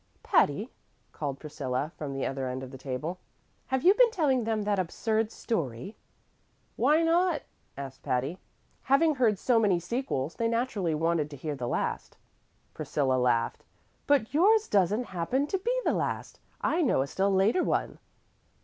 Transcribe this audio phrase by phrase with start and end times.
[0.23, 0.71] "Patty,"
[1.11, 3.19] called Priscilla, from the other end of the table,
[3.67, 5.95] "have you been telling them that absurd story?"
[6.75, 7.43] "Why not?"
[7.77, 8.39] asked Patty.
[8.81, 12.17] "Having heard so many sequels, they naturally wanted to hear the last."
[12.73, 13.63] Priscilla laughed.
[14.07, 16.39] "But yours doesn't happen to be the last.
[16.61, 17.99] I know a still later one."